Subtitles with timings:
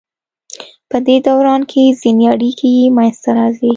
[0.89, 3.69] پدې دوران کې ځینې اړیکې منځ ته راځي.